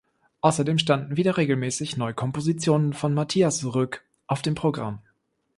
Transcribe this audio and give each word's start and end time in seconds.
Außerdem 0.39 0.79
standen 0.79 1.15
wieder 1.15 1.37
regelmäßig 1.37 1.95
Neukompositionen 1.95 2.93
von 2.93 3.13
Mathias 3.13 3.63
Rüegg 3.63 3.99
auf 4.25 4.41
dem 4.41 4.55
Programm. 4.55 5.03